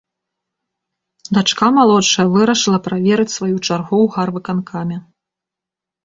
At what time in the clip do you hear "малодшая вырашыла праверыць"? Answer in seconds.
1.75-3.33